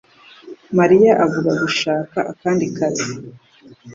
[0.77, 3.09] Mariya avuga gushaka akandi kazi